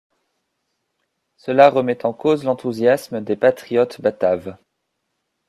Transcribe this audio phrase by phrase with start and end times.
[1.37, 4.57] Cela remet en cause l'enthousiasme des patriotes bataves.